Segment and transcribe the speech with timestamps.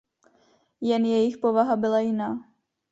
[0.81, 2.39] Jen jejich povaha byla jiná.